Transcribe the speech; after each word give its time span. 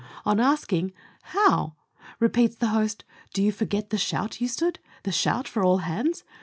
On 0.25 0.39
asking 0.39 0.93
how" 1.25 1.43
How 1.47 1.75
?"repeats 2.19 2.55
the 2.55 2.69
host, 2.69 3.05
"do 3.35 3.43
you 3.43 3.51
forget 3.51 3.91
the 3.91 3.99
shout 3.99 4.41
you 4.41 4.47
stood 4.47 4.79
the 5.03 5.11
shout 5.11 5.47
for 5.47 5.63
all 5.63 5.77
hands 5.85 6.23